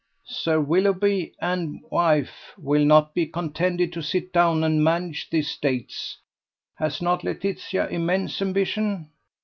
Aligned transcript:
Sir 0.25 0.59
Willoughby 0.59 1.33
and 1.39 1.79
wife 1.91 2.53
will 2.57 2.83
not 2.83 3.13
be 3.13 3.27
contented 3.27 3.93
to 3.93 4.01
sit 4.01 4.33
down 4.33 4.63
and 4.63 4.83
manage 4.83 5.29
the 5.29 5.37
estates. 5.41 6.17
Has 6.77 7.03
not 7.03 7.23
Laetitia 7.23 7.85
immense 7.89 8.41
ambition? 8.41 9.11